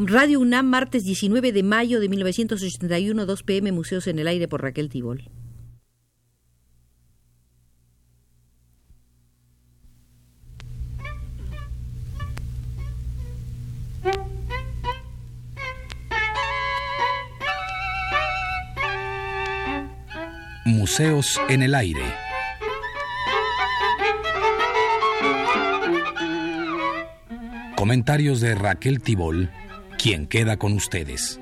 Radio 0.00 0.38
UNAM, 0.38 0.66
martes 0.66 1.02
19 1.02 1.50
de 1.50 1.64
mayo 1.64 1.98
de 1.98 2.08
1981, 2.08 3.26
2 3.26 3.42
pm, 3.42 3.72
Museos 3.72 4.06
en 4.06 4.20
el 4.20 4.28
Aire 4.28 4.46
por 4.46 4.62
Raquel 4.62 4.88
Tibol. 4.88 5.28
Museos 20.64 21.40
en 21.48 21.62
el 21.64 21.74
Aire. 21.74 22.04
Comentarios 27.74 28.40
de 28.40 28.54
Raquel 28.54 29.00
Tibol, 29.02 29.50
quien 29.98 30.28
queda 30.28 30.56
con 30.58 30.72
ustedes. 30.74 31.40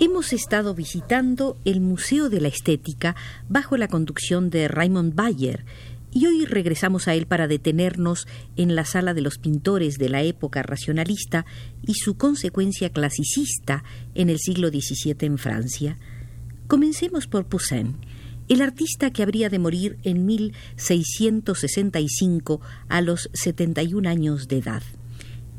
Hemos 0.00 0.32
estado 0.32 0.74
visitando 0.74 1.56
el 1.64 1.80
Museo 1.80 2.28
de 2.28 2.40
la 2.40 2.48
Estética 2.48 3.16
bajo 3.48 3.76
la 3.76 3.88
conducción 3.88 4.50
de 4.50 4.68
Raymond 4.68 5.16
Bayer 5.16 5.64
y 6.12 6.26
hoy 6.26 6.44
regresamos 6.46 7.06
a 7.08 7.14
él 7.14 7.26
para 7.26 7.48
detenernos 7.48 8.28
en 8.56 8.74
la 8.74 8.84
sala 8.84 9.14
de 9.14 9.20
los 9.20 9.38
pintores 9.38 9.98
de 9.98 10.08
la 10.08 10.22
época 10.22 10.62
racionalista 10.62 11.44
y 11.86 11.94
su 11.94 12.16
consecuencia 12.16 12.90
clasicista 12.90 13.84
en 14.14 14.30
el 14.30 14.38
siglo 14.38 14.68
XVII 14.68 15.16
en 15.20 15.38
Francia. 15.38 15.98
Comencemos 16.66 17.26
por 17.26 17.46
Poussin, 17.46 17.96
el 18.48 18.62
artista 18.62 19.10
que 19.10 19.22
habría 19.22 19.50
de 19.50 19.58
morir 19.58 19.98
en 20.04 20.24
1665 20.24 22.62
a 22.88 23.02
los 23.02 23.28
71 23.34 24.08
años 24.08 24.48
de 24.48 24.56
edad. 24.58 24.82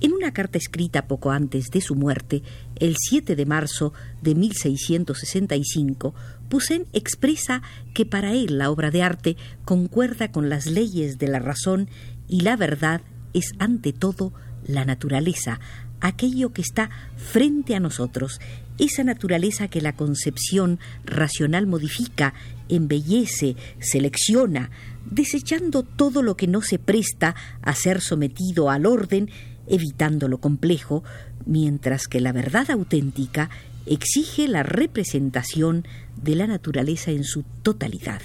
En 0.02 0.14
una 0.14 0.32
carta 0.32 0.58
escrita 0.58 1.08
poco 1.08 1.32
antes 1.32 1.72
de 1.72 1.82
su 1.82 1.94
muerte, 1.94 2.42
el 2.78 2.96
7 2.98 3.36
de 3.36 3.46
marzo 3.46 3.92
de 4.22 4.34
1665, 4.34 6.16
Poussin 6.50 6.88
expresa 6.94 7.62
que 7.94 8.06
para 8.06 8.34
él 8.34 8.58
la 8.58 8.72
obra 8.72 8.92
de 8.92 9.04
arte 9.04 9.38
concuerda 9.66 10.32
con 10.32 10.50
las 10.50 10.66
leyes 10.66 11.18
de 11.18 11.28
la 11.28 11.40
razón 11.40 11.90
y 12.28 12.42
la 12.42 12.56
verdad 12.56 13.02
es 13.34 13.54
ante 13.60 13.94
todo 13.94 14.34
la 14.68 14.86
naturaleza, 14.86 15.60
aquello 16.02 16.54
que 16.54 16.62
está 16.62 16.90
frente 17.18 17.76
a 17.76 17.80
nosotros, 17.80 18.40
esa 18.78 19.04
naturaleza 19.04 19.68
que 19.68 19.82
la 19.82 19.94
concepción 19.94 20.80
racional 21.06 21.68
modifica, 21.68 22.34
embellece, 22.70 23.56
selecciona, 23.80 24.70
desechando 25.10 25.84
todo 25.84 26.22
lo 26.22 26.38
que 26.38 26.48
no 26.48 26.62
se 26.62 26.80
presta 26.80 27.36
a 27.62 27.76
ser 27.76 28.02
sometido 28.02 28.70
al 28.70 28.86
orden 28.86 29.30
evitando 29.68 30.28
lo 30.28 30.40
complejo, 30.40 31.04
mientras 31.46 32.08
que 32.08 32.22
la 32.22 32.32
verdad 32.32 32.72
auténtica 32.72 33.50
exige 33.86 34.48
la 34.48 34.64
representación 34.64 35.86
de 36.22 36.36
la 36.36 36.48
naturaleza 36.48 37.12
en 37.12 37.24
su 37.24 37.44
totalidad. 37.64 38.22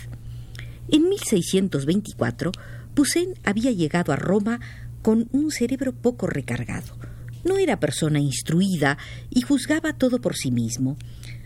En 0.89 1.09
1624, 1.09 2.53
Poussin 2.95 3.34
había 3.45 3.70
llegado 3.73 4.12
a 4.12 4.17
Roma 4.17 4.61
con 5.03 5.28
un 5.33 5.50
cerebro 5.50 5.92
poco 5.92 6.27
recargado. 6.27 6.97
No 7.45 7.59
era 7.59 7.81
persona 7.81 8.20
instruida 8.20 8.97
y 9.31 9.42
juzgaba 9.42 9.92
todo 9.92 10.20
por 10.20 10.37
sí 10.37 10.50
mismo. 10.50 10.97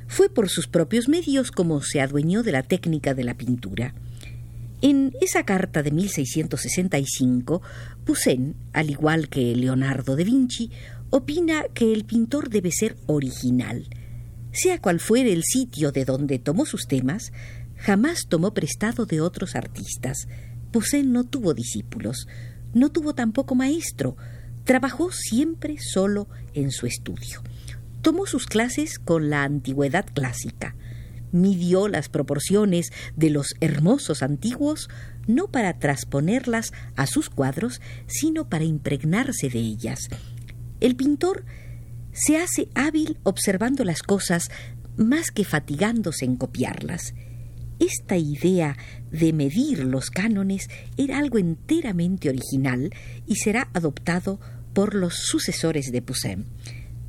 Fue 0.07 0.29
por 0.29 0.49
sus 0.49 0.69
propios 0.69 1.09
medios 1.09 1.51
como 1.51 1.83
se 1.83 2.01
adueñó 2.01 2.43
de 2.43 2.53
la 2.53 2.63
técnica 2.63 3.15
de 3.15 3.25
la 3.25 3.35
pintura. 3.35 3.95
En 4.81 5.13
esa 5.21 5.45
carta 5.45 5.83
de 5.83 5.91
1665, 5.91 7.63
Poussin, 8.05 8.55
al 8.73 8.91
igual 8.91 9.29
que 9.29 9.57
Leonardo 9.57 10.15
da 10.15 10.23
Vinci, 10.23 10.71
opina 11.11 11.65
que 11.75 11.93
el 11.93 12.05
pintor 12.05 12.49
debe 12.49 12.71
ser 12.71 12.97
original. 13.07 13.89
Sea 14.53 14.81
cual 14.81 15.01
fuere 15.01 15.33
el 15.33 15.43
sitio 15.45 15.93
de 15.93 16.05
donde 16.05 16.39
tomó 16.39 16.67
sus 16.67 16.87
temas, 16.87 17.33
jamás 17.77 18.27
tomó 18.29 18.55
prestado 18.55 19.07
de 19.07 19.21
otros 19.21 19.55
artistas. 19.55 20.29
Poussin 20.73 21.13
no 21.13 21.25
tuvo 21.25 21.55
discípulos, 21.55 22.27
no 22.75 22.91
tuvo 22.91 23.15
tampoco 23.15 23.55
maestro, 23.55 24.17
trabajó 24.65 25.11
siempre 25.13 25.77
solo 25.79 26.29
en 26.55 26.71
su 26.71 26.87
estudio. 26.87 27.43
Tomó 28.03 28.27
sus 28.27 28.47
clases 28.47 28.99
con 28.99 29.31
la 29.31 29.45
antigüedad 29.45 30.07
clásica 30.13 30.75
midió 31.33 31.89
las 31.89 32.09
proporciones 32.09 32.91
de 33.17 33.31
los 33.31 33.55
hermosos 33.61 34.23
antiguos 34.23 34.89
no 35.27 35.49
para 35.49 35.79
trasponerlas 35.79 36.73
a 36.97 37.07
sus 37.07 37.29
cuadros, 37.29 37.81
sino 38.07 38.49
para 38.49 38.65
impregnarse 38.65 39.49
de 39.51 39.59
ellas. 39.59 40.09
El 40.81 40.97
pintor 40.97 41.45
se 42.19 42.37
hace 42.37 42.69
hábil 42.75 43.19
observando 43.23 43.85
las 43.85 44.03
cosas 44.03 44.51
más 44.97 45.31
que 45.31 45.45
fatigándose 45.45 46.25
en 46.25 46.37
copiarlas. 46.37 47.15
Esta 47.79 48.17
idea 48.17 48.77
de 49.13 49.33
medir 49.33 49.85
los 49.85 50.11
cánones 50.11 50.69
era 50.97 51.19
algo 51.19 51.39
enteramente 51.39 52.29
original 52.29 52.91
y 53.27 53.37
será 53.37 53.71
adoptado 53.73 54.41
por 54.75 54.95
los 54.95 55.15
sucesores 55.15 55.93
de 55.93 56.03
Poussin 56.03 56.47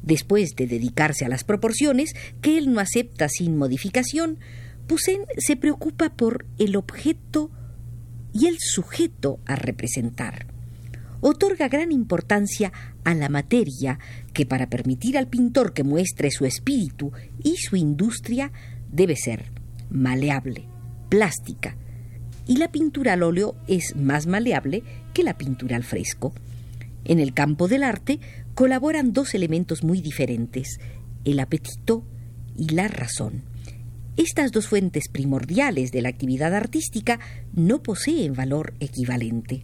después 0.02 0.56
de 0.56 0.68
dedicarse 0.68 1.26
a 1.26 1.30
las 1.30 1.44
proporciones, 1.44 2.14
que 2.42 2.58
él 2.58 2.74
no 2.74 2.80
acepta 2.80 3.30
sin 3.30 3.58
modificación, 3.58 4.40
Poussin 4.88 5.22
se 5.38 5.56
preocupa 5.56 6.10
por 6.16 6.46
el 6.58 6.76
objeto 6.76 7.52
y 8.34 8.48
el 8.48 8.58
sujeto 8.60 9.40
a 9.46 9.56
representar. 9.56 10.48
Otorga 11.22 11.68
gran 11.68 11.92
importancia 11.92 12.72
a 13.10 13.16
la 13.16 13.28
materia 13.28 13.98
que 14.34 14.46
para 14.46 14.70
permitir 14.70 15.18
al 15.18 15.28
pintor 15.28 15.74
que 15.74 15.84
muestre 15.84 16.30
su 16.30 16.46
espíritu 16.46 17.12
y 17.44 17.56
su 17.58 17.76
industria 17.76 18.52
debe 18.92 19.16
ser 19.16 19.46
maleable, 19.90 20.66
plástica, 21.10 21.76
y 22.46 22.58
la 22.58 22.72
pintura 22.72 23.14
al 23.14 23.24
óleo 23.24 23.56
es 23.68 23.96
más 23.96 24.28
maleable 24.28 24.84
que 25.14 25.24
la 25.24 25.38
pintura 25.38 25.76
al 25.76 25.84
fresco. 25.84 26.34
En 27.04 27.20
el 27.20 27.34
campo 27.34 27.68
del 27.68 27.84
arte 27.84 28.20
colaboran 28.54 29.12
dos 29.12 29.34
elementos 29.34 29.84
muy 29.84 30.02
diferentes, 30.02 30.80
el 31.26 31.40
apetito 31.40 32.04
y 32.56 32.70
la 32.70 32.88
razón. 32.88 33.42
Estas 34.18 34.52
dos 34.52 34.68
fuentes 34.68 35.10
primordiales 35.10 35.92
de 35.92 36.04
la 36.04 36.10
actividad 36.10 36.54
artística 36.54 37.20
no 37.54 37.82
poseen 37.82 38.34
valor 38.34 38.74
equivalente. 38.80 39.64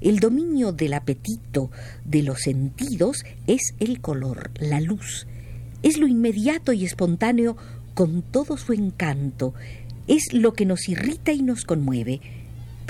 El 0.00 0.18
dominio 0.18 0.72
del 0.72 0.94
apetito 0.94 1.70
de 2.04 2.22
los 2.22 2.40
sentidos 2.40 3.24
es 3.46 3.74
el 3.80 4.00
color, 4.00 4.50
la 4.58 4.80
luz. 4.80 5.26
Es 5.82 5.98
lo 5.98 6.06
inmediato 6.06 6.72
y 6.72 6.84
espontáneo 6.84 7.56
con 7.94 8.22
todo 8.22 8.56
su 8.56 8.72
encanto. 8.72 9.54
Es 10.08 10.32
lo 10.32 10.54
que 10.54 10.66
nos 10.66 10.88
irrita 10.88 11.32
y 11.32 11.42
nos 11.42 11.64
conmueve 11.64 12.20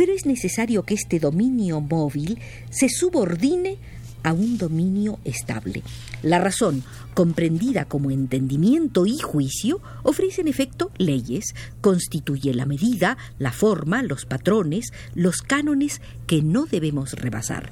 pero 0.00 0.15
es 0.15 0.25
necesario 0.25 0.84
que 0.84 0.94
este 0.94 1.19
dominio 1.19 1.82
móvil 1.82 2.38
se 2.71 2.88
subordine 2.88 3.77
a 4.22 4.32
un 4.32 4.58
dominio 4.58 5.19
estable. 5.25 5.82
La 6.22 6.38
razón, 6.38 6.82
comprendida 7.14 7.86
como 7.86 8.10
entendimiento 8.10 9.06
y 9.06 9.19
juicio, 9.19 9.81
ofrece 10.03 10.42
en 10.42 10.48
efecto 10.48 10.91
leyes, 10.98 11.54
constituye 11.81 12.54
la 12.54 12.66
medida, 12.66 13.16
la 13.38 13.53
forma, 13.53 14.03
los 14.03 14.26
patrones, 14.26 14.92
los 15.14 15.42
cánones 15.42 16.00
que 16.26 16.42
no 16.42 16.66
debemos 16.66 17.12
rebasar. 17.12 17.71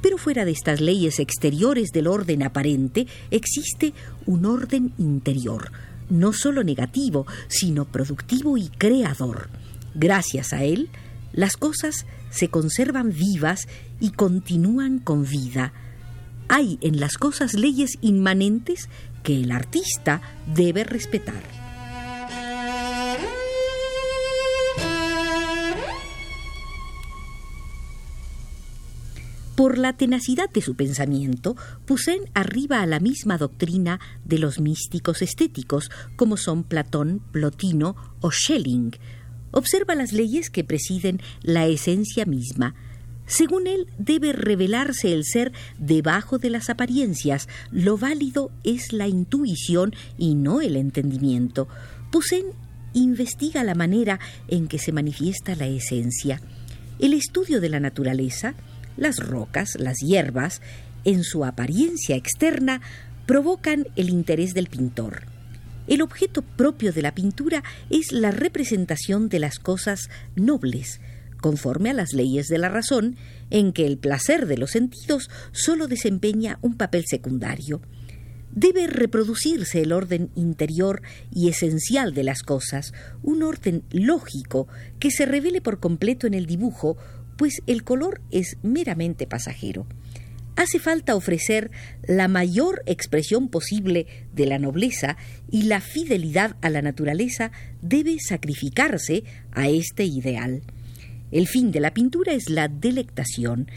Pero 0.00 0.18
fuera 0.18 0.44
de 0.44 0.50
estas 0.50 0.80
leyes 0.80 1.18
exteriores 1.18 1.90
del 1.90 2.08
orden 2.08 2.42
aparente 2.42 3.06
existe 3.30 3.94
un 4.26 4.44
orden 4.44 4.92
interior, 4.98 5.72
no 6.10 6.32
solo 6.34 6.62
negativo, 6.62 7.26
sino 7.48 7.86
productivo 7.86 8.58
y 8.58 8.68
creador. 8.68 9.48
Gracias 9.94 10.52
a 10.52 10.62
él, 10.62 10.90
las 11.32 11.56
cosas 11.56 12.04
se 12.34 12.48
conservan 12.48 13.12
vivas 13.12 13.68
y 14.00 14.10
continúan 14.10 14.98
con 14.98 15.24
vida. 15.24 15.72
Hay 16.48 16.78
en 16.82 17.00
las 17.00 17.16
cosas 17.16 17.54
leyes 17.54 17.92
inmanentes 18.00 18.88
que 19.22 19.40
el 19.40 19.52
artista 19.52 20.20
debe 20.54 20.84
respetar. 20.84 21.42
Por 29.54 29.78
la 29.78 29.92
tenacidad 29.92 30.50
de 30.50 30.60
su 30.60 30.74
pensamiento, 30.74 31.54
Poussin 31.86 32.22
arriba 32.34 32.80
a 32.80 32.86
la 32.86 32.98
misma 32.98 33.38
doctrina 33.38 34.00
de 34.24 34.38
los 34.38 34.58
místicos 34.58 35.22
estéticos, 35.22 35.90
como 36.16 36.36
son 36.36 36.64
Platón, 36.64 37.22
Plotino 37.30 37.94
o 38.20 38.32
Schelling, 38.32 38.96
observa 39.54 39.94
las 39.94 40.12
leyes 40.12 40.50
que 40.50 40.64
presiden 40.64 41.20
la 41.42 41.66
esencia 41.66 42.26
misma. 42.26 42.74
Según 43.26 43.66
él, 43.66 43.86
debe 43.98 44.32
revelarse 44.32 45.14
el 45.14 45.24
ser 45.24 45.52
debajo 45.78 46.38
de 46.38 46.50
las 46.50 46.68
apariencias. 46.68 47.48
Lo 47.70 47.96
válido 47.96 48.50
es 48.64 48.92
la 48.92 49.08
intuición 49.08 49.94
y 50.18 50.34
no 50.34 50.60
el 50.60 50.76
entendimiento. 50.76 51.68
Poussin 52.10 52.44
investiga 52.92 53.64
la 53.64 53.74
manera 53.74 54.20
en 54.48 54.68
que 54.68 54.78
se 54.78 54.92
manifiesta 54.92 55.56
la 55.56 55.66
esencia. 55.66 56.42
El 56.98 57.14
estudio 57.14 57.60
de 57.60 57.70
la 57.70 57.80
naturaleza, 57.80 58.54
las 58.96 59.18
rocas, 59.18 59.70
las 59.78 59.98
hierbas, 59.98 60.60
en 61.04 61.24
su 61.24 61.44
apariencia 61.44 62.16
externa, 62.16 62.82
provocan 63.26 63.88
el 63.96 64.10
interés 64.10 64.52
del 64.52 64.68
pintor. 64.68 65.33
El 65.86 66.00
objeto 66.00 66.40
propio 66.42 66.92
de 66.92 67.02
la 67.02 67.14
pintura 67.14 67.62
es 67.90 68.10
la 68.10 68.30
representación 68.30 69.28
de 69.28 69.38
las 69.38 69.58
cosas 69.58 70.08
nobles, 70.34 71.00
conforme 71.42 71.90
a 71.90 71.92
las 71.92 72.14
leyes 72.14 72.48
de 72.48 72.56
la 72.56 72.70
razón, 72.70 73.16
en 73.50 73.72
que 73.74 73.86
el 73.86 73.98
placer 73.98 74.46
de 74.46 74.56
los 74.56 74.70
sentidos 74.70 75.28
sólo 75.52 75.86
desempeña 75.86 76.58
un 76.62 76.78
papel 76.78 77.04
secundario. 77.06 77.82
Debe 78.50 78.86
reproducirse 78.86 79.82
el 79.82 79.92
orden 79.92 80.30
interior 80.36 81.02
y 81.30 81.48
esencial 81.48 82.14
de 82.14 82.24
las 82.24 82.42
cosas, 82.42 82.94
un 83.22 83.42
orden 83.42 83.82
lógico 83.90 84.68
que 84.98 85.10
se 85.10 85.26
revele 85.26 85.60
por 85.60 85.80
completo 85.80 86.26
en 86.26 86.32
el 86.32 86.46
dibujo, 86.46 86.96
pues 87.36 87.60
el 87.66 87.84
color 87.84 88.22
es 88.30 88.56
meramente 88.62 89.26
pasajero. 89.26 89.86
Hace 90.56 90.78
falta 90.78 91.16
ofrecer 91.16 91.70
la 92.06 92.28
mayor 92.28 92.82
expresión 92.86 93.48
posible 93.48 94.06
de 94.32 94.46
la 94.46 94.58
nobleza 94.58 95.16
y 95.50 95.62
la 95.62 95.80
fidelidad 95.80 96.56
a 96.60 96.70
la 96.70 96.80
naturaleza 96.80 97.50
debe 97.82 98.18
sacrificarse 98.20 99.24
a 99.50 99.68
este 99.68 100.04
ideal. 100.04 100.62
El 101.32 101.48
fin 101.48 101.72
de 101.72 101.80
la 101.80 101.92
pintura 101.92 102.32
es 102.32 102.48
la 102.50 102.68
delectación, 102.68 103.68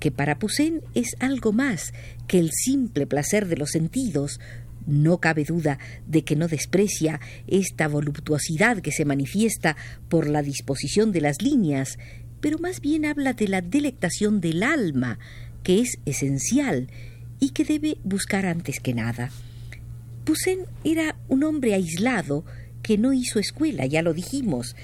que 0.00 0.10
para 0.10 0.38
Poussin 0.38 0.80
es 0.94 1.14
algo 1.20 1.52
más 1.52 1.92
que 2.26 2.38
el 2.38 2.50
simple 2.50 3.06
placer 3.06 3.46
de 3.46 3.58
los 3.58 3.70
sentidos. 3.70 4.40
No 4.86 5.18
cabe 5.18 5.44
duda 5.44 5.78
de 6.06 6.24
que 6.24 6.34
no 6.34 6.48
desprecia 6.48 7.20
esta 7.46 7.88
voluptuosidad 7.88 8.80
que 8.80 8.90
se 8.90 9.04
manifiesta 9.04 9.76
por 10.08 10.26
la 10.26 10.42
disposición 10.42 11.12
de 11.12 11.20
las 11.20 11.42
líneas, 11.42 11.98
pero 12.40 12.58
más 12.58 12.80
bien 12.80 13.04
habla 13.04 13.34
de 13.34 13.46
la 13.46 13.60
delectación 13.60 14.40
del 14.40 14.62
alma, 14.62 15.18
que 15.62 15.80
es 15.80 15.98
esencial 16.06 16.88
y 17.40 17.50
que 17.50 17.64
debe 17.64 17.98
buscar 18.04 18.46
antes 18.46 18.80
que 18.80 18.94
nada. 18.94 19.30
Poussin 20.24 20.60
era 20.84 21.16
un 21.28 21.42
hombre 21.42 21.74
aislado 21.74 22.44
que 22.82 22.98
no 22.98 23.12
hizo 23.12 23.38
escuela, 23.38 23.86
ya 23.86 24.02
lo 24.02 24.14
dijimos. 24.14 24.76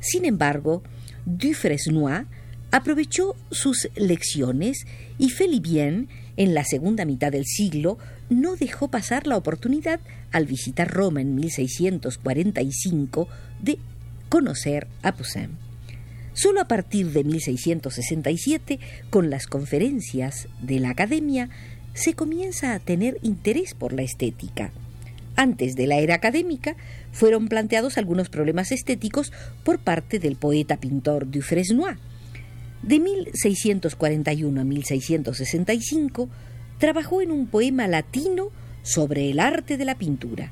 Sin 0.00 0.24
embargo, 0.24 0.82
Dufresnoy 1.26 2.26
aprovechó 2.70 3.36
sus 3.50 3.88
lecciones 3.96 4.86
y 5.18 5.30
Felibien, 5.30 6.08
en 6.36 6.54
la 6.54 6.64
segunda 6.64 7.04
mitad 7.04 7.32
del 7.32 7.46
siglo, 7.46 7.98
no 8.28 8.56
dejó 8.56 8.88
pasar 8.88 9.26
la 9.26 9.36
oportunidad, 9.36 10.00
al 10.32 10.46
visitar 10.46 10.92
Roma 10.92 11.20
en 11.22 11.34
1645, 11.34 13.28
de 13.62 13.78
conocer 14.28 14.86
a 15.02 15.12
Poussin. 15.12 15.65
Solo 16.36 16.60
a 16.60 16.68
partir 16.68 17.12
de 17.12 17.24
1667, 17.24 18.78
con 19.08 19.30
las 19.30 19.46
conferencias 19.46 20.48
de 20.60 20.80
la 20.80 20.90
Academia, 20.90 21.48
se 21.94 22.12
comienza 22.12 22.74
a 22.74 22.78
tener 22.78 23.16
interés 23.22 23.72
por 23.72 23.94
la 23.94 24.02
estética. 24.02 24.70
Antes 25.34 25.76
de 25.76 25.86
la 25.86 25.96
era 25.96 26.14
académica, 26.14 26.76
fueron 27.10 27.48
planteados 27.48 27.96
algunos 27.96 28.28
problemas 28.28 28.70
estéticos 28.70 29.32
por 29.64 29.78
parte 29.78 30.18
del 30.18 30.36
poeta 30.36 30.76
pintor 30.76 31.30
Dufresnoy. 31.30 31.94
De 32.82 33.00
1641 33.00 34.60
a 34.60 34.64
1665 34.64 36.28
trabajó 36.76 37.22
en 37.22 37.30
un 37.30 37.46
poema 37.46 37.88
latino 37.88 38.50
sobre 38.82 39.30
el 39.30 39.40
arte 39.40 39.78
de 39.78 39.86
la 39.86 39.94
pintura, 39.94 40.50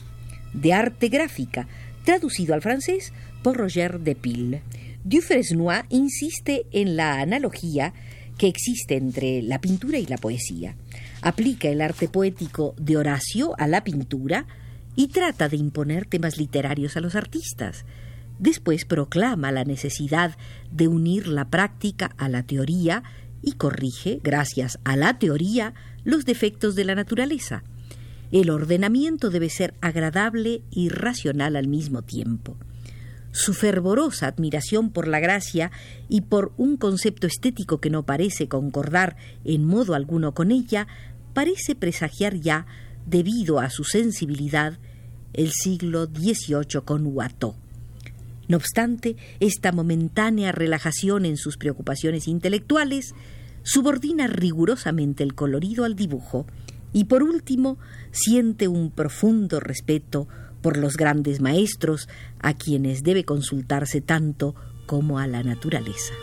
de 0.54 0.72
arte 0.72 1.10
gráfica, 1.10 1.68
traducido 2.06 2.54
al 2.54 2.62
francés 2.62 3.12
por 3.42 3.58
Roger 3.58 4.00
de 4.00 4.14
Pille. 4.14 4.62
Dufresnoy 5.04 5.82
insiste 5.90 6.66
en 6.72 6.96
la 6.96 7.20
analogía 7.20 7.94
que 8.38 8.48
existe 8.48 8.96
entre 8.96 9.42
la 9.42 9.60
pintura 9.60 9.98
y 9.98 10.06
la 10.06 10.18
poesía. 10.18 10.76
Aplica 11.22 11.68
el 11.68 11.80
arte 11.80 12.08
poético 12.08 12.74
de 12.78 12.96
Horacio 12.96 13.54
a 13.58 13.68
la 13.68 13.84
pintura, 13.84 14.46
y 14.96 15.08
trata 15.08 15.48
de 15.48 15.56
imponer 15.56 16.06
temas 16.06 16.38
literarios 16.38 16.96
a 16.96 17.00
los 17.00 17.14
artistas. 17.14 17.84
Después 18.38 18.84
proclama 18.84 19.52
la 19.52 19.64
necesidad 19.64 20.36
de 20.70 20.88
unir 20.88 21.28
la 21.28 21.50
práctica 21.50 22.10
a 22.16 22.28
la 22.28 22.42
teoría 22.42 23.02
y 23.42 23.52
corrige, 23.52 24.20
gracias 24.22 24.78
a 24.84 24.96
la 24.96 25.18
teoría, 25.18 25.74
los 26.04 26.24
defectos 26.24 26.74
de 26.74 26.84
la 26.84 26.94
naturaleza. 26.94 27.62
El 28.32 28.50
ordenamiento 28.50 29.30
debe 29.30 29.50
ser 29.50 29.74
agradable 29.80 30.62
y 30.70 30.88
racional 30.88 31.56
al 31.56 31.68
mismo 31.68 32.02
tiempo. 32.02 32.56
Su 33.34 33.52
fervorosa 33.52 34.28
admiración 34.28 34.90
por 34.90 35.08
la 35.08 35.18
gracia 35.18 35.72
y 36.08 36.20
por 36.20 36.52
un 36.56 36.76
concepto 36.76 37.26
estético 37.26 37.80
que 37.80 37.90
no 37.90 38.04
parece 38.06 38.46
concordar 38.46 39.16
en 39.44 39.64
modo 39.64 39.94
alguno 39.94 40.34
con 40.34 40.52
ella, 40.52 40.86
parece 41.32 41.74
presagiar 41.74 42.36
ya 42.36 42.64
debido 43.06 43.58
a 43.58 43.70
su 43.70 43.82
sensibilidad, 43.82 44.78
el 45.32 45.50
siglo 45.50 46.06
XVIII 46.06 46.82
con 46.84 47.08
Watteau. 47.08 47.56
No 48.46 48.56
obstante, 48.56 49.16
esta 49.40 49.72
momentánea 49.72 50.52
relajación 50.52 51.26
en 51.26 51.36
sus 51.36 51.56
preocupaciones 51.56 52.28
intelectuales 52.28 53.16
subordina 53.64 54.28
rigurosamente 54.28 55.24
el 55.24 55.34
colorido 55.34 55.84
al 55.84 55.96
dibujo 55.96 56.46
y 56.92 57.06
por 57.06 57.24
último 57.24 57.78
siente 58.12 58.68
un 58.68 58.92
profundo 58.92 59.58
respeto 59.58 60.28
por 60.64 60.78
los 60.78 60.96
grandes 60.96 61.42
maestros 61.42 62.08
a 62.40 62.54
quienes 62.54 63.02
debe 63.02 63.24
consultarse 63.24 64.00
tanto 64.00 64.54
como 64.86 65.18
a 65.18 65.26
la 65.26 65.42
naturaleza. 65.42 66.14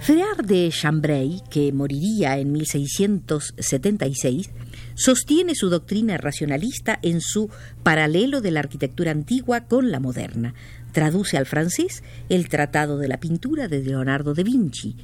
Freard 0.00 0.44
de 0.44 0.68
Chambray, 0.68 1.40
que 1.48 1.72
moriría 1.72 2.36
en 2.36 2.52
1676, 2.52 4.50
sostiene 4.94 5.54
su 5.54 5.68
doctrina 5.68 6.16
racionalista 6.16 6.98
en 7.02 7.20
su 7.20 7.50
paralelo 7.82 8.40
de 8.40 8.50
la 8.50 8.60
arquitectura 8.60 9.10
antigua 9.10 9.62
con 9.62 9.90
la 9.90 10.00
moderna. 10.00 10.54
Traduce 10.92 11.36
al 11.36 11.46
francés 11.46 12.02
el 12.28 12.48
Tratado 12.48 12.98
de 12.98 13.08
la 13.08 13.18
Pintura 13.18 13.68
de 13.68 13.82
Leonardo 13.82 14.34
da 14.34 14.42
Vinci. 14.42 14.96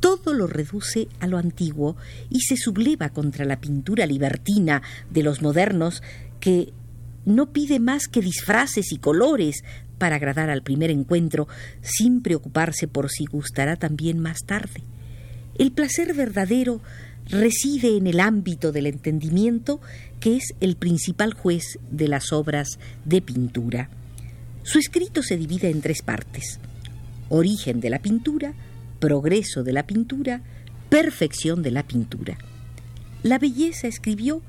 Todo 0.00 0.34
lo 0.34 0.46
reduce 0.46 1.08
a 1.20 1.26
lo 1.26 1.38
antiguo 1.38 1.96
y 2.28 2.40
se 2.40 2.56
subleva 2.56 3.10
contra 3.10 3.44
la 3.44 3.60
pintura 3.60 4.04
libertina 4.06 4.82
de 5.10 5.22
los 5.22 5.42
modernos 5.42 6.02
que 6.40 6.72
no 7.24 7.52
pide 7.52 7.78
más 7.78 8.08
que 8.08 8.20
disfraces 8.20 8.92
y 8.92 8.98
colores 8.98 9.62
para 9.98 10.16
agradar 10.16 10.50
al 10.50 10.62
primer 10.62 10.90
encuentro 10.90 11.46
sin 11.80 12.22
preocuparse 12.22 12.88
por 12.88 13.08
si 13.08 13.26
gustará 13.26 13.76
también 13.76 14.18
más 14.18 14.40
tarde. 14.44 14.82
El 15.56 15.70
placer 15.70 16.14
verdadero 16.14 16.80
reside 17.28 17.96
en 17.96 18.06
el 18.06 18.20
ámbito 18.20 18.72
del 18.72 18.86
entendimiento, 18.86 19.80
que 20.20 20.36
es 20.36 20.54
el 20.60 20.76
principal 20.76 21.34
juez 21.34 21.78
de 21.90 22.08
las 22.08 22.32
obras 22.32 22.78
de 23.04 23.22
pintura. 23.22 23.90
Su 24.62 24.78
escrito 24.78 25.22
se 25.22 25.36
divide 25.36 25.70
en 25.70 25.80
tres 25.80 26.02
partes. 26.02 26.60
Origen 27.28 27.80
de 27.80 27.90
la 27.90 28.00
pintura, 28.00 28.54
progreso 29.00 29.64
de 29.64 29.72
la 29.72 29.86
pintura, 29.86 30.42
perfección 30.88 31.62
de 31.62 31.70
la 31.70 31.82
pintura. 31.82 32.38
La 33.22 33.38
belleza, 33.38 33.88
escribió, 33.88 34.42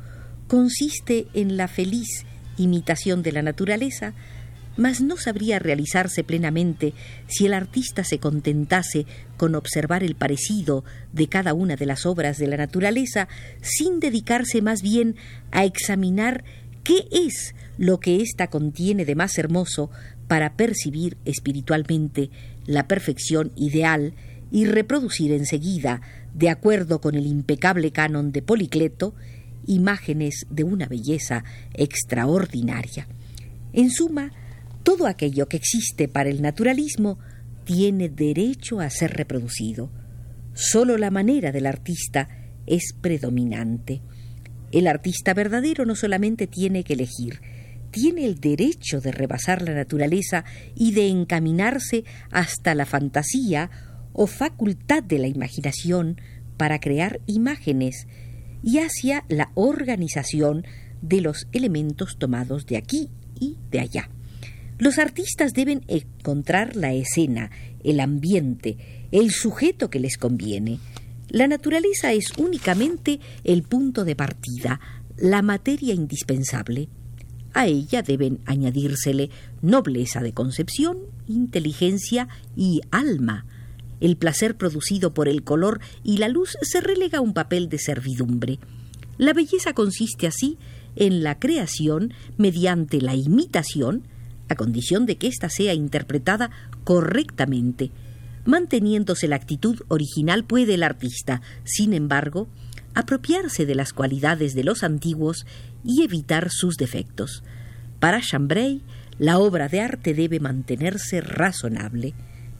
consiste 0.47 1.27
en 1.33 1.57
la 1.57 1.67
feliz 1.67 2.25
imitación 2.57 3.23
de 3.23 3.31
la 3.31 3.41
naturaleza, 3.41 4.13
mas 4.77 5.01
no 5.01 5.17
sabría 5.17 5.59
realizarse 5.59 6.23
plenamente 6.23 6.93
si 7.27 7.45
el 7.45 7.53
artista 7.53 8.03
se 8.03 8.19
contentase 8.19 9.05
con 9.37 9.55
observar 9.55 10.03
el 10.03 10.15
parecido 10.15 10.83
de 11.11 11.27
cada 11.27 11.53
una 11.53 11.75
de 11.75 11.85
las 11.85 12.05
obras 12.05 12.37
de 12.37 12.47
la 12.47 12.57
naturaleza 12.57 13.27
sin 13.61 13.99
dedicarse 13.99 14.61
más 14.61 14.81
bien 14.81 15.15
a 15.51 15.65
examinar 15.65 16.43
qué 16.83 17.07
es 17.11 17.55
lo 17.77 17.99
que 17.99 18.21
ésta 18.21 18.47
contiene 18.47 19.05
de 19.05 19.15
más 19.15 19.37
hermoso 19.37 19.89
para 20.27 20.55
percibir 20.55 21.17
espiritualmente 21.25 22.29
la 22.65 22.87
perfección 22.87 23.51
ideal 23.55 24.13
y 24.51 24.65
reproducir 24.65 25.31
enseguida, 25.31 26.01
de 26.33 26.49
acuerdo 26.49 27.01
con 27.01 27.15
el 27.15 27.25
impecable 27.25 27.91
canon 27.91 28.31
de 28.31 28.41
Policleto, 28.41 29.15
imágenes 29.65 30.45
de 30.49 30.63
una 30.63 30.87
belleza 30.87 31.43
extraordinaria. 31.73 33.07
En 33.73 33.89
suma, 33.89 34.31
todo 34.83 35.07
aquello 35.07 35.47
que 35.47 35.57
existe 35.57 36.07
para 36.07 36.29
el 36.29 36.41
naturalismo 36.41 37.17
tiene 37.63 38.09
derecho 38.09 38.79
a 38.79 38.89
ser 38.89 39.11
reproducido. 39.11 39.89
Solo 40.53 40.97
la 40.97 41.09
manera 41.09 41.51
del 41.51 41.65
artista 41.65 42.29
es 42.67 42.93
predominante. 42.99 44.01
El 44.71 44.87
artista 44.87 45.33
verdadero 45.33 45.85
no 45.85 45.95
solamente 45.95 46.47
tiene 46.47 46.83
que 46.83 46.93
elegir, 46.93 47.41
tiene 47.91 48.25
el 48.25 48.39
derecho 48.39 48.99
de 49.01 49.11
rebasar 49.11 49.61
la 49.61 49.73
naturaleza 49.73 50.45
y 50.75 50.93
de 50.93 51.07
encaminarse 51.07 52.03
hasta 52.31 52.75
la 52.75 52.85
fantasía 52.85 53.69
o 54.13 54.27
facultad 54.27 55.03
de 55.03 55.19
la 55.19 55.27
imaginación 55.27 56.19
para 56.57 56.79
crear 56.79 57.21
imágenes 57.27 58.07
y 58.63 58.79
hacia 58.79 59.25
la 59.27 59.51
organización 59.55 60.65
de 61.01 61.21
los 61.21 61.47
elementos 61.51 62.17
tomados 62.17 62.65
de 62.65 62.77
aquí 62.77 63.09
y 63.39 63.57
de 63.69 63.79
allá. 63.79 64.09
Los 64.83 64.99
artistas 64.99 65.53
deben 65.53 65.85
encontrar 65.87 66.75
la 66.75 66.91
escena, 66.91 67.51
el 67.85 68.01
ambiente, 68.01 69.07
el 69.13 69.31
sujeto 69.31 69.89
que 69.89 70.01
les 70.01 70.17
conviene. 70.17 70.77
La 71.29 71.47
naturaleza 71.47 72.11
es 72.11 72.33
únicamente 72.37 73.21
el 73.45 73.63
punto 73.63 74.03
de 74.03 74.17
partida, 74.17 74.81
la 75.15 75.41
materia 75.41 75.93
indispensable. 75.93 76.89
A 77.53 77.65
ella 77.65 78.01
deben 78.01 78.41
añadírsele 78.45 79.29
nobleza 79.61 80.19
de 80.19 80.33
concepción, 80.33 80.97
inteligencia 81.29 82.27
y 82.53 82.81
alma. 82.91 83.45
El 84.01 84.17
placer 84.17 84.57
producido 84.57 85.13
por 85.13 85.29
el 85.29 85.45
color 85.45 85.79
y 86.03 86.17
la 86.17 86.27
luz 86.27 86.57
se 86.61 86.81
relega 86.81 87.19
a 87.19 87.21
un 87.21 87.33
papel 87.33 87.69
de 87.69 87.79
servidumbre. 87.79 88.59
La 89.17 89.31
belleza 89.31 89.71
consiste 89.71 90.27
así 90.27 90.57
en 90.97 91.23
la 91.23 91.39
creación 91.39 92.13
mediante 92.35 92.99
la 92.99 93.15
imitación, 93.15 94.03
a 94.49 94.55
condición 94.55 95.05
de 95.05 95.17
que 95.17 95.27
ésta 95.27 95.49
sea 95.49 95.73
interpretada 95.73 96.51
correctamente. 96.83 97.91
Manteniéndose 98.45 99.27
la 99.27 99.37
actitud 99.37 99.81
original 99.87 100.43
puede 100.43 100.73
el 100.73 100.83
artista, 100.83 101.41
sin 101.63 101.93
embargo, 101.93 102.47
apropiarse 102.93 103.65
de 103.65 103.75
las 103.75 103.93
cualidades 103.93 104.53
de 104.53 104.63
los 104.63 104.83
antiguos 104.83 105.45
y 105.83 106.03
evitar 106.03 106.49
sus 106.51 106.75
defectos. 106.75 107.43
Para 107.99 108.21
Chambray, 108.21 108.81
la 109.17 109.39
obra 109.39 109.69
de 109.69 109.81
arte 109.81 110.13
debe 110.13 110.39
mantenerse 110.39 111.21
razonable. 111.21 112.13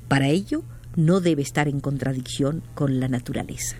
Para 0.07 0.29
ello, 0.29 0.63
no 0.95 1.19
debe 1.19 1.41
estar 1.41 1.67
en 1.67 1.79
contradicción 1.79 2.63
con 2.75 2.99
la 2.99 3.07
naturaleza. 3.07 3.77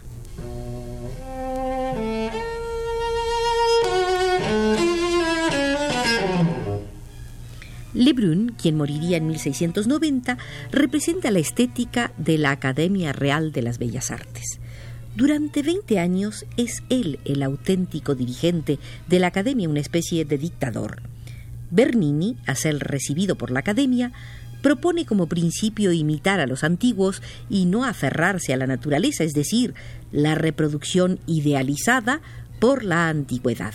Quien 8.64 8.78
moriría 8.78 9.18
en 9.18 9.28
1690, 9.28 10.38
representa 10.72 11.32
la 11.32 11.40
estética 11.40 12.14
de 12.18 12.38
la 12.38 12.52
Academia 12.52 13.12
Real 13.12 13.52
de 13.52 13.62
las 13.62 13.78
Bellas 13.78 14.10
Artes. 14.10 14.58
Durante 15.18 15.64
20 15.64 16.00
años 16.00 16.46
es 16.56 16.82
él 16.88 17.20
el 17.26 17.44
auténtico 17.44 18.16
dirigente 18.16 18.80
de 19.10 19.20
la 19.20 19.28
Academia, 19.28 19.68
una 19.68 19.82
especie 19.82 20.24
de 20.24 20.38
dictador. 20.38 21.02
Bernini, 21.72 22.38
a 22.46 22.56
ser 22.56 22.80
recibido 22.80 23.36
por 23.36 23.52
la 23.52 23.60
Academia, 23.60 24.14
propone 24.62 25.06
como 25.06 25.28
principio 25.28 25.92
imitar 25.92 26.40
a 26.40 26.48
los 26.48 26.64
antiguos 26.64 27.22
y 27.50 27.66
no 27.66 27.84
aferrarse 27.84 28.54
a 28.54 28.58
la 28.58 28.66
naturaleza, 28.66 29.26
es 29.26 29.34
decir, 29.34 29.74
la 30.14 30.36
reproducción 30.36 31.20
idealizada 31.28 32.22
por 32.62 32.86
la 32.86 33.10
antigüedad. 33.10 33.74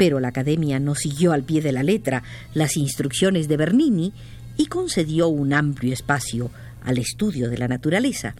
Pero 0.00 0.18
la 0.18 0.28
Academia 0.28 0.80
no 0.80 0.94
siguió 0.94 1.32
al 1.32 1.44
pie 1.44 1.60
de 1.60 1.72
la 1.72 1.82
letra 1.82 2.22
las 2.54 2.78
instrucciones 2.78 3.48
de 3.48 3.58
Bernini 3.58 4.14
y 4.56 4.66
concedió 4.66 5.28
un 5.28 5.52
amplio 5.52 5.92
espacio 5.92 6.50
al 6.82 6.96
estudio 6.96 7.50
de 7.50 7.58
la 7.58 7.68
naturaleza 7.68 8.34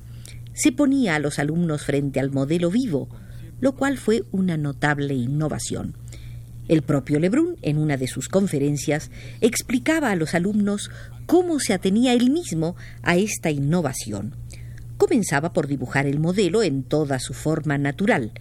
se 0.52 0.72
ponía 0.72 1.14
a 1.14 1.18
los 1.18 1.38
alumnos 1.38 1.84
frente 1.84 2.20
al 2.20 2.30
modelo 2.30 2.70
vivo, 2.70 3.08
lo 3.60 3.76
cual 3.76 3.98
fue 3.98 4.24
una 4.30 4.56
notable 4.56 5.14
innovación. 5.14 5.96
El 6.68 6.82
propio 6.82 7.18
Lebrun, 7.18 7.56
en 7.62 7.78
una 7.78 7.96
de 7.96 8.06
sus 8.06 8.28
conferencias, 8.28 9.10
explicaba 9.40 10.10
a 10.10 10.16
los 10.16 10.34
alumnos 10.34 10.90
cómo 11.26 11.58
se 11.58 11.72
atenía 11.72 12.12
él 12.12 12.30
mismo 12.30 12.76
a 13.02 13.16
esta 13.16 13.50
innovación. 13.50 14.36
Comenzaba 14.96 15.52
por 15.52 15.66
dibujar 15.66 16.06
el 16.06 16.20
modelo 16.20 16.62
en 16.62 16.82
toda 16.82 17.18
su 17.18 17.32
forma 17.32 17.78
natural. 17.78 18.32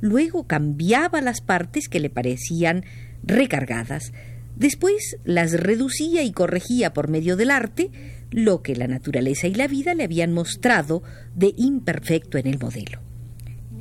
Luego 0.00 0.46
cambiaba 0.46 1.20
las 1.20 1.40
partes 1.40 1.88
que 1.88 2.00
le 2.00 2.10
parecían 2.10 2.84
recargadas. 3.22 4.12
Después 4.56 5.16
las 5.24 5.52
reducía 5.52 6.22
y 6.22 6.32
corregía 6.32 6.92
por 6.92 7.08
medio 7.08 7.36
del 7.36 7.50
arte, 7.50 7.90
lo 8.30 8.62
que 8.62 8.76
la 8.76 8.86
naturaleza 8.86 9.46
y 9.46 9.54
la 9.54 9.68
vida 9.68 9.94
le 9.94 10.04
habían 10.04 10.32
mostrado 10.32 11.02
de 11.34 11.54
imperfecto 11.56 12.38
en 12.38 12.46
el 12.46 12.58
modelo. 12.58 13.00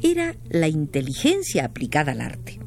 Era 0.03 0.35
la 0.49 0.67
inteligencia 0.67 1.65
aplicada 1.65 2.11
al 2.11 2.21
arte. 2.21 2.59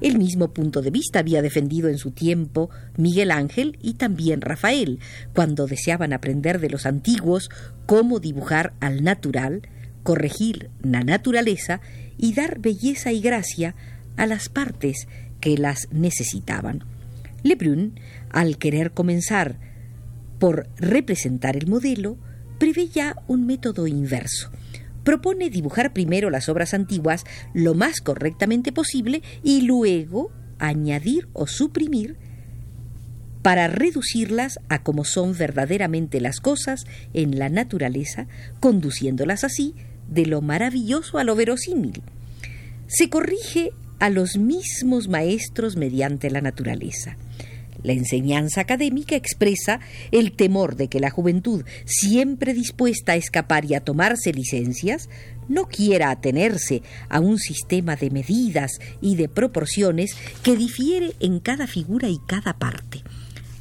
El 0.00 0.18
mismo 0.18 0.52
punto 0.52 0.82
de 0.82 0.90
vista 0.90 1.20
había 1.20 1.40
defendido 1.40 1.88
en 1.88 1.98
su 1.98 2.10
tiempo 2.10 2.68
Miguel 2.96 3.30
Ángel 3.30 3.78
y 3.80 3.94
también 3.94 4.40
Rafael, 4.40 4.98
cuando 5.34 5.66
deseaban 5.66 6.12
aprender 6.12 6.60
de 6.60 6.68
los 6.68 6.84
antiguos 6.84 7.48
cómo 7.86 8.18
dibujar 8.18 8.74
al 8.80 9.04
natural, 9.04 9.62
corregir 10.02 10.68
la 10.82 11.02
naturaleza 11.04 11.80
y 12.16 12.34
dar 12.34 12.58
belleza 12.60 13.12
y 13.12 13.20
gracia 13.20 13.74
a 14.16 14.26
las 14.26 14.48
partes 14.48 15.08
que 15.40 15.58
las 15.58 15.88
necesitaban. 15.90 16.84
Lebrun, 17.42 18.00
al 18.30 18.58
querer 18.58 18.92
comenzar 18.92 19.58
por 20.38 20.68
representar 20.76 21.56
el 21.56 21.66
modelo, 21.66 22.16
prevé 22.58 22.88
ya 22.88 23.16
un 23.28 23.46
método 23.46 23.86
inverso. 23.86 24.50
Propone 25.04 25.50
dibujar 25.50 25.92
primero 25.92 26.30
las 26.30 26.48
obras 26.48 26.72
antiguas 26.72 27.24
lo 27.52 27.74
más 27.74 28.00
correctamente 28.00 28.72
posible 28.72 29.22
y 29.42 29.62
luego 29.62 30.32
añadir 30.58 31.28
o 31.34 31.46
suprimir 31.46 32.16
para 33.42 33.68
reducirlas 33.68 34.58
a 34.70 34.82
como 34.82 35.04
son 35.04 35.36
verdaderamente 35.36 36.22
las 36.22 36.40
cosas 36.40 36.86
en 37.12 37.38
la 37.38 37.50
naturaleza, 37.50 38.26
conduciéndolas 38.60 39.44
así 39.44 39.74
de 40.08 40.26
lo 40.26 40.40
maravilloso 40.40 41.18
a 41.18 41.24
lo 41.24 41.34
verosímil. 41.34 42.02
Se 42.86 43.08
corrige 43.08 43.72
a 43.98 44.10
los 44.10 44.36
mismos 44.36 45.08
maestros 45.08 45.76
mediante 45.76 46.30
la 46.30 46.40
naturaleza. 46.40 47.16
La 47.82 47.92
enseñanza 47.92 48.62
académica 48.62 49.14
expresa 49.14 49.78
el 50.10 50.32
temor 50.32 50.74
de 50.74 50.88
que 50.88 51.00
la 51.00 51.10
juventud, 51.10 51.64
siempre 51.84 52.54
dispuesta 52.54 53.12
a 53.12 53.16
escapar 53.16 53.66
y 53.66 53.74
a 53.74 53.80
tomarse 53.80 54.32
licencias, 54.32 55.10
no 55.48 55.68
quiera 55.68 56.10
atenerse 56.10 56.82
a 57.10 57.20
un 57.20 57.38
sistema 57.38 57.94
de 57.94 58.10
medidas 58.10 58.72
y 59.02 59.16
de 59.16 59.28
proporciones 59.28 60.16
que 60.42 60.56
difiere 60.56 61.12
en 61.20 61.40
cada 61.40 61.66
figura 61.66 62.08
y 62.08 62.18
cada 62.26 62.54
parte. 62.58 63.02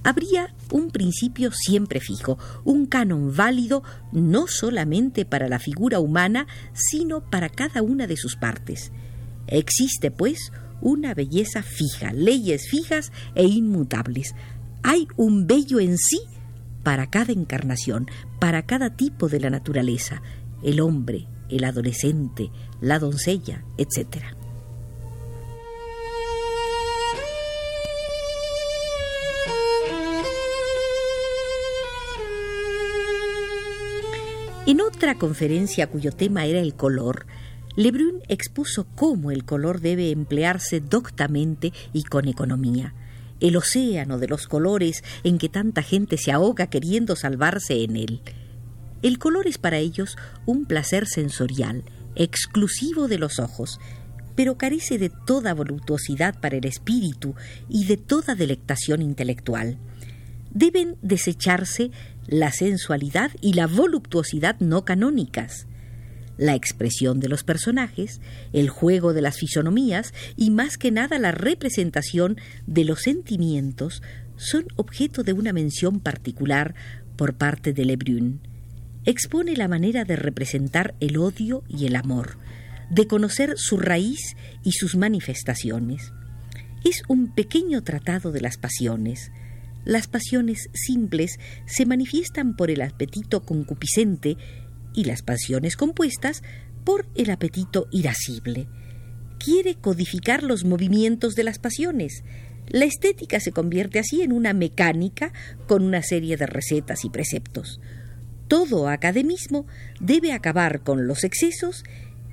Habría 0.03 0.53
un 0.71 0.91
principio 0.91 1.51
siempre 1.51 1.99
fijo, 2.01 2.37
un 2.65 2.85
canon 2.85 3.35
válido 3.35 3.83
no 4.11 4.47
solamente 4.47 5.25
para 5.25 5.47
la 5.47 5.59
figura 5.59 5.99
humana, 5.99 6.47
sino 6.73 7.21
para 7.21 7.49
cada 7.49 7.81
una 7.81 8.05
de 8.05 8.17
sus 8.17 8.35
partes. 8.35 8.91
Existe, 9.47 10.11
pues, 10.11 10.51
una 10.81 11.13
belleza 11.13 11.63
fija, 11.63 12.11
leyes 12.11 12.67
fijas 12.69 13.11
e 13.35 13.45
inmutables. 13.45 14.35
Hay 14.83 15.07
un 15.15 15.47
bello 15.47 15.79
en 15.79 15.97
sí 15.97 16.19
para 16.83 17.07
cada 17.07 17.31
encarnación, 17.31 18.07
para 18.39 18.63
cada 18.63 18.89
tipo 18.89 19.29
de 19.29 19.39
la 19.39 19.49
naturaleza, 19.49 20.21
el 20.63 20.81
hombre, 20.81 21.27
el 21.49 21.63
adolescente, 21.63 22.51
la 22.81 22.99
doncella, 22.99 23.63
etc. 23.77 24.35
otra 35.03 35.15
conferencia 35.15 35.87
cuyo 35.87 36.13
tema 36.13 36.45
era 36.45 36.61
el 36.61 36.75
color, 36.75 37.25
Lebrun 37.75 38.21
expuso 38.29 38.87
cómo 38.95 39.31
el 39.31 39.43
color 39.43 39.81
debe 39.81 40.11
emplearse 40.11 40.79
doctamente 40.79 41.73
y 41.91 42.03
con 42.03 42.29
economía. 42.29 42.93
El 43.41 43.57
océano 43.57 44.17
de 44.17 44.29
los 44.29 44.47
colores 44.47 45.03
en 45.25 45.39
que 45.39 45.49
tanta 45.49 45.81
gente 45.81 46.17
se 46.17 46.31
ahoga 46.31 46.67
queriendo 46.67 47.17
salvarse 47.17 47.83
en 47.83 47.97
él. 47.97 48.21
El 49.01 49.19
color 49.19 49.45
es 49.45 49.57
para 49.57 49.77
ellos 49.77 50.15
un 50.45 50.63
placer 50.63 51.05
sensorial, 51.05 51.83
exclusivo 52.15 53.09
de 53.09 53.17
los 53.17 53.39
ojos, 53.39 53.81
pero 54.35 54.57
carece 54.57 54.97
de 54.97 55.09
toda 55.09 55.53
voluptuosidad 55.53 56.39
para 56.39 56.55
el 56.55 56.65
espíritu 56.65 57.35
y 57.67 57.87
de 57.87 57.97
toda 57.97 58.35
delectación 58.35 59.01
intelectual. 59.01 59.79
Deben 60.53 60.95
desecharse 61.01 61.91
la 62.27 62.51
sensualidad 62.51 63.31
y 63.41 63.53
la 63.53 63.67
voluptuosidad 63.67 64.59
no 64.59 64.85
canónicas 64.85 65.67
la 66.37 66.55
expresión 66.55 67.19
de 67.19 67.29
los 67.29 67.43
personajes, 67.43 68.21
el 68.53 68.69
juego 68.69 69.13
de 69.13 69.21
las 69.21 69.37
fisonomías 69.37 70.13
y 70.35 70.49
más 70.49 70.77
que 70.77 70.91
nada 70.91 71.19
la 71.19 71.31
representación 71.31 72.37
de 72.65 72.85
los 72.85 73.01
sentimientos 73.01 74.01
son 74.35 74.65
objeto 74.75 75.23
de 75.23 75.33
una 75.33 75.53
mención 75.53 75.99
particular 75.99 76.73
por 77.15 77.35
parte 77.35 77.73
de 77.73 77.85
Lebrun. 77.85 78.41
Expone 79.05 79.55
la 79.55 79.67
manera 79.67 80.05
de 80.05 80.15
representar 80.15 80.95
el 80.99 81.17
odio 81.17 81.63
y 81.67 81.85
el 81.85 81.95
amor. 81.95 82.37
de 82.89 83.07
conocer 83.07 83.53
su 83.55 83.77
raíz 83.77 84.35
y 84.61 84.73
sus 84.73 84.95
manifestaciones. 84.95 86.11
Es 86.83 87.01
un 87.07 87.33
pequeño 87.33 87.81
tratado 87.81 88.31
de 88.31 88.41
las 88.41 88.57
pasiones. 88.57 89.31
Las 89.85 90.07
pasiones 90.07 90.69
simples 90.73 91.39
se 91.65 91.85
manifiestan 91.85 92.55
por 92.55 92.71
el 92.71 92.81
apetito 92.81 93.43
concupiscente 93.43 94.37
y 94.93 95.05
las 95.05 95.21
pasiones 95.21 95.75
compuestas 95.75 96.41
por 96.83 97.05
el 97.15 97.29
apetito 97.29 97.87
irascible. 97.91 98.67
Quiere 99.39 99.75
codificar 99.75 100.43
los 100.43 100.63
movimientos 100.63 101.35
de 101.35 101.43
las 101.43 101.59
pasiones. 101.59 102.23
La 102.67 102.85
estética 102.85 103.39
se 103.39 103.51
convierte 103.51 103.99
así 103.99 104.21
en 104.21 104.31
una 104.31 104.53
mecánica 104.53 105.33
con 105.67 105.83
una 105.83 106.01
serie 106.01 106.37
de 106.37 106.45
recetas 106.45 107.03
y 107.03 107.09
preceptos. 107.09 107.81
Todo 108.47 108.87
academismo 108.87 109.65
debe 109.99 110.31
acabar 110.31 110.81
con 110.81 111.07
los 111.07 111.23
excesos 111.23 111.83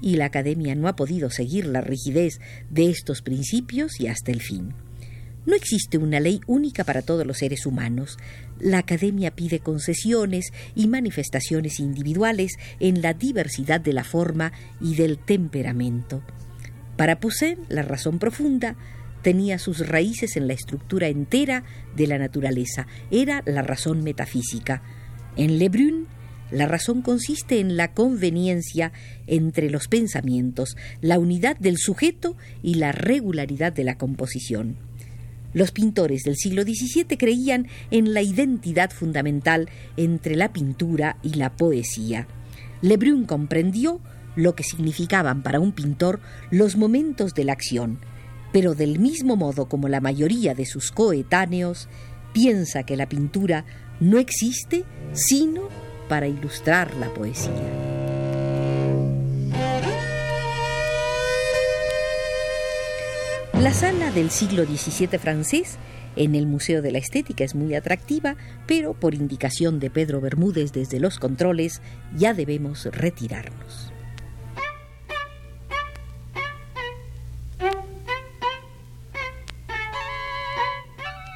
y 0.00 0.16
la 0.16 0.26
academia 0.26 0.74
no 0.74 0.88
ha 0.88 0.96
podido 0.96 1.30
seguir 1.30 1.66
la 1.66 1.80
rigidez 1.80 2.40
de 2.70 2.90
estos 2.90 3.22
principios 3.22 4.00
y 4.00 4.06
hasta 4.06 4.30
el 4.30 4.40
fin. 4.40 4.74
No 5.50 5.56
existe 5.56 5.98
una 5.98 6.20
ley 6.20 6.40
única 6.46 6.84
para 6.84 7.02
todos 7.02 7.26
los 7.26 7.38
seres 7.38 7.66
humanos. 7.66 8.18
La 8.60 8.78
academia 8.78 9.32
pide 9.32 9.58
concesiones 9.58 10.52
y 10.76 10.86
manifestaciones 10.86 11.80
individuales 11.80 12.52
en 12.78 13.02
la 13.02 13.14
diversidad 13.14 13.80
de 13.80 13.92
la 13.92 14.04
forma 14.04 14.52
y 14.80 14.94
del 14.94 15.18
temperamento. 15.18 16.22
Para 16.96 17.18
Poussin, 17.18 17.58
la 17.68 17.82
razón 17.82 18.20
profunda 18.20 18.76
tenía 19.22 19.58
sus 19.58 19.88
raíces 19.88 20.36
en 20.36 20.46
la 20.46 20.52
estructura 20.52 21.08
entera 21.08 21.64
de 21.96 22.06
la 22.06 22.18
naturaleza, 22.18 22.86
era 23.10 23.42
la 23.44 23.62
razón 23.62 24.04
metafísica. 24.04 24.84
En 25.34 25.58
Lebrun, 25.58 26.06
la 26.52 26.66
razón 26.66 27.02
consiste 27.02 27.58
en 27.58 27.76
la 27.76 27.92
conveniencia 27.92 28.92
entre 29.26 29.68
los 29.68 29.88
pensamientos, 29.88 30.76
la 31.00 31.18
unidad 31.18 31.56
del 31.58 31.76
sujeto 31.76 32.36
y 32.62 32.74
la 32.74 32.92
regularidad 32.92 33.72
de 33.72 33.82
la 33.82 33.98
composición. 33.98 34.89
Los 35.52 35.72
pintores 35.72 36.22
del 36.22 36.36
siglo 36.36 36.62
XVII 36.62 37.16
creían 37.18 37.68
en 37.90 38.14
la 38.14 38.22
identidad 38.22 38.90
fundamental 38.90 39.68
entre 39.96 40.36
la 40.36 40.52
pintura 40.52 41.16
y 41.22 41.34
la 41.34 41.56
poesía. 41.56 42.26
Lebrun 42.82 43.24
comprendió 43.24 44.00
lo 44.36 44.54
que 44.54 44.62
significaban 44.62 45.42
para 45.42 45.60
un 45.60 45.72
pintor 45.72 46.20
los 46.50 46.76
momentos 46.76 47.34
de 47.34 47.44
la 47.44 47.52
acción, 47.52 47.98
pero 48.52 48.74
del 48.74 48.98
mismo 48.98 49.36
modo 49.36 49.68
como 49.68 49.88
la 49.88 50.00
mayoría 50.00 50.54
de 50.54 50.66
sus 50.66 50.92
coetáneos, 50.92 51.88
piensa 52.32 52.84
que 52.84 52.96
la 52.96 53.08
pintura 53.08 53.64
no 53.98 54.18
existe 54.18 54.84
sino 55.12 55.68
para 56.08 56.26
ilustrar 56.26 56.94
la 56.96 57.12
poesía. 57.12 57.99
La 63.60 63.74
sala 63.74 64.10
del 64.10 64.30
siglo 64.30 64.64
XVII 64.64 65.18
francés 65.18 65.76
en 66.16 66.34
el 66.34 66.46
Museo 66.46 66.80
de 66.80 66.92
la 66.92 66.96
Estética 66.98 67.44
es 67.44 67.54
muy 67.54 67.74
atractiva, 67.74 68.36
pero 68.66 68.94
por 68.94 69.14
indicación 69.14 69.80
de 69.80 69.90
Pedro 69.90 70.22
Bermúdez 70.22 70.72
desde 70.72 70.98
los 70.98 71.18
controles 71.18 71.82
ya 72.16 72.32
debemos 72.32 72.86
retirarnos. 72.86 73.92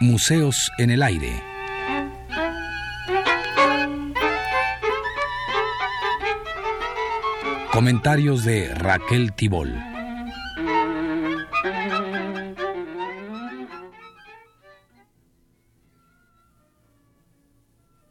Museos 0.01 0.71
en 0.79 0.93
el 0.93 1.03
aire. 1.03 1.43
Comentarios 7.71 8.45
de 8.45 8.75
Raquel 8.75 9.35
Tibol. 9.35 9.94